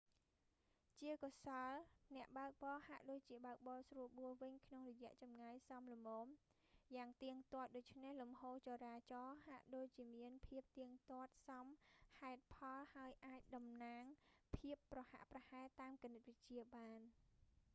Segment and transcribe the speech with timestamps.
[0.99, 1.71] ជាកុសល
[2.15, 6.27] អ្នកបើកបរហាក់ដូចជាបើកបរស្រួលបួលវិញក្នុងរយៈចម្ងាយសមល្មន
[6.95, 11.65] យ៉ាងទៀងទាត់ ដូច្នេះលំហូរចរាចរណ៍ហាក់ដូចជាមានភាពទៀងទាត់សម
[12.19, 14.03] ហេតុផលហើយអាចតំណាង
[14.57, 16.99] ភាពប្រហាក់ប្រហែលតាមគណិតវិទ្យាបាន